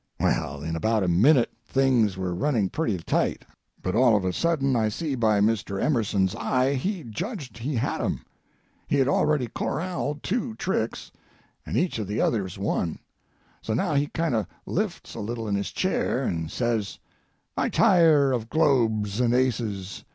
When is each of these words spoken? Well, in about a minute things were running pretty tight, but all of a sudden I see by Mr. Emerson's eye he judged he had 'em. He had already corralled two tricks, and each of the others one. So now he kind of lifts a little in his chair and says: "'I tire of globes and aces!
Well, 0.19 0.63
in 0.63 0.75
about 0.75 1.03
a 1.03 1.07
minute 1.07 1.51
things 1.63 2.17
were 2.17 2.33
running 2.33 2.71
pretty 2.71 2.97
tight, 2.97 3.45
but 3.83 3.93
all 3.93 4.15
of 4.17 4.25
a 4.25 4.33
sudden 4.33 4.75
I 4.75 4.89
see 4.89 5.13
by 5.13 5.39
Mr. 5.41 5.79
Emerson's 5.79 6.33
eye 6.37 6.73
he 6.73 7.03
judged 7.03 7.59
he 7.59 7.75
had 7.75 8.01
'em. 8.01 8.25
He 8.87 8.95
had 8.95 9.07
already 9.07 9.45
corralled 9.53 10.23
two 10.23 10.55
tricks, 10.55 11.11
and 11.67 11.77
each 11.77 11.99
of 11.99 12.07
the 12.07 12.19
others 12.19 12.57
one. 12.57 12.97
So 13.61 13.75
now 13.75 13.93
he 13.93 14.07
kind 14.07 14.33
of 14.33 14.47
lifts 14.65 15.13
a 15.13 15.19
little 15.19 15.47
in 15.47 15.53
his 15.53 15.71
chair 15.71 16.23
and 16.23 16.49
says: 16.49 16.97
"'I 17.55 17.69
tire 17.69 18.31
of 18.31 18.49
globes 18.49 19.19
and 19.21 19.35
aces! 19.35 20.03